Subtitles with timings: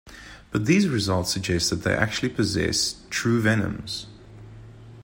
[0.49, 4.07] But these results suggest that they actually possess true venoms.